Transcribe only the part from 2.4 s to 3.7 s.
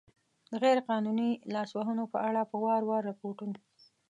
په وار وار ریپوټون